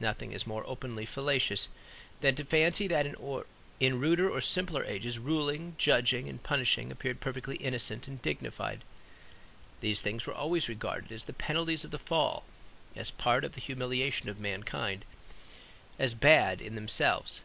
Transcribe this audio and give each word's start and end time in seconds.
Nothing 0.00 0.32
is 0.32 0.48
more 0.48 0.66
openly 0.66 1.06
fallacious 1.06 1.68
than 2.20 2.34
to 2.34 2.44
fancy 2.44 2.88
that 2.88 3.06
in 3.06 4.00
ruder 4.00 4.28
or 4.28 4.40
simpler 4.40 4.82
ages 4.82 5.16
ruling, 5.20 5.76
judging 5.78 6.28
and 6.28 6.42
punishing 6.42 6.90
appeared 6.90 7.20
perfectly 7.20 7.54
innocent 7.58 8.08
and 8.08 8.20
dignified. 8.20 8.82
These 9.80 10.00
things 10.00 10.26
were 10.26 10.34
always 10.34 10.68
regarded 10.68 11.12
as 11.12 11.22
the 11.22 11.32
penalties 11.32 11.84
of 11.84 11.92
the 11.92 12.00
Fall; 12.00 12.44
as 12.96 13.12
part 13.12 13.44
of 13.44 13.52
the 13.52 13.60
humiliation 13.60 14.28
of 14.28 14.40
mankind, 14.40 15.04
as 16.00 16.14
bad 16.14 16.60
in 16.60 16.74
themselves. 16.74 17.40